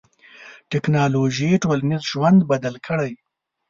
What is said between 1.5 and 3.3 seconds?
ټولنیز ژوند بدل کړی.